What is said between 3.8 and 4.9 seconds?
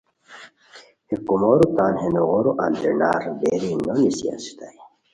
نو نیسی اسیتائے